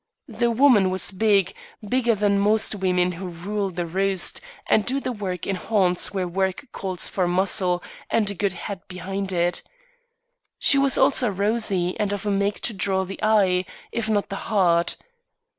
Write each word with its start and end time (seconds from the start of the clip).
The 0.27 0.49
woman 0.49 0.89
was 0.89 1.11
big, 1.11 1.53
bigger 1.87 2.15
than 2.15 2.39
most 2.39 2.73
women 2.73 3.11
who 3.11 3.27
rule 3.27 3.69
the 3.69 3.85
roost 3.85 4.41
and 4.65 4.83
do 4.83 4.99
the 4.99 5.11
work 5.11 5.45
in 5.45 5.55
haunts 5.55 6.11
where 6.11 6.27
work 6.27 6.65
calls 6.71 7.07
for 7.07 7.27
muscle 7.27 7.83
and 8.09 8.27
a 8.31 8.33
good 8.33 8.53
head 8.53 8.81
behind 8.87 9.31
it. 9.31 9.61
She 10.57 10.79
was 10.79 10.97
also 10.97 11.29
rosy 11.29 11.95
and 11.99 12.11
of 12.13 12.25
a 12.25 12.31
make 12.31 12.61
to 12.61 12.73
draw 12.73 13.03
the 13.05 13.19
eye, 13.21 13.63
if 13.91 14.09
not 14.09 14.29
the 14.29 14.37
heart. 14.49 14.97